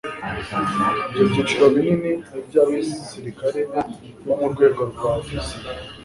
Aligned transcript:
Ibyo 1.09 1.23
byiciro 1.29 1.65
binini 1.73 2.11
ni 2.31 2.39
iby'abasirikare 2.39 3.61
bo 4.25 4.33
mu 4.39 4.47
rwego 4.53 4.81
rwa 4.91 5.07
ofisiye 5.21 5.67